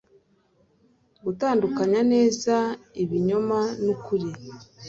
gutandukanya 1.25 2.01
neza 2.13 2.55
ikinyoma 3.03 3.59
n'ukuri 3.83 4.29